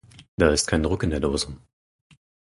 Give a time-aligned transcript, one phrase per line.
[0.35, 1.55] Da ist kein Druck in der Dose.